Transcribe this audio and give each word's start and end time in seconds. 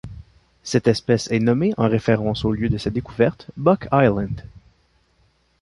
Cette 0.63 0.87
espèce 0.87 1.29
est 1.29 1.37
nommée 1.37 1.75
en 1.77 1.87
référence 1.87 2.43
au 2.43 2.51
lieu 2.53 2.69
de 2.69 2.79
sa 2.79 2.89
découverte, 2.89 3.45
Buck 3.55 3.87
Island. 3.91 4.43